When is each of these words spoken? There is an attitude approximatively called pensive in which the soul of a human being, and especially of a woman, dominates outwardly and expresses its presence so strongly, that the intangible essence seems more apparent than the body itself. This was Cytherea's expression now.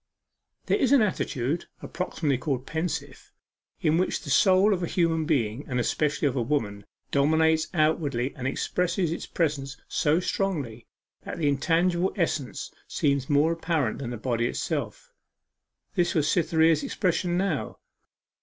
There 0.65 0.79
is 0.79 0.91
an 0.93 1.03
attitude 1.03 1.65
approximatively 1.83 2.39
called 2.39 2.65
pensive 2.65 3.31
in 3.81 3.99
which 3.99 4.23
the 4.23 4.31
soul 4.31 4.73
of 4.73 4.81
a 4.81 4.87
human 4.87 5.25
being, 5.25 5.63
and 5.67 5.79
especially 5.79 6.27
of 6.27 6.35
a 6.35 6.41
woman, 6.41 6.87
dominates 7.11 7.67
outwardly 7.71 8.33
and 8.35 8.47
expresses 8.47 9.11
its 9.11 9.27
presence 9.27 9.77
so 9.87 10.19
strongly, 10.19 10.87
that 11.21 11.37
the 11.37 11.47
intangible 11.47 12.11
essence 12.15 12.71
seems 12.87 13.29
more 13.29 13.51
apparent 13.51 13.99
than 13.99 14.09
the 14.09 14.17
body 14.17 14.47
itself. 14.47 15.13
This 15.93 16.15
was 16.15 16.27
Cytherea's 16.27 16.81
expression 16.81 17.37
now. 17.37 17.77